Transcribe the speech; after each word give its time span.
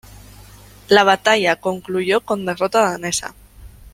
La 0.89 1.03
batalla 1.03 1.57
concluyó 1.57 2.21
con 2.21 2.43
derrota 2.43 2.81
danesa. 2.81 3.35